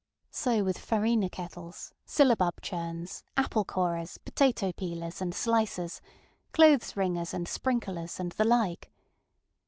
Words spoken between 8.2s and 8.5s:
the